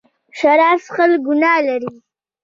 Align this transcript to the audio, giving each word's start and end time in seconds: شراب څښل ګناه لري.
شراب 0.37 0.77
څښل 0.85 1.11
ګناه 1.25 1.59
لري. 1.67 1.89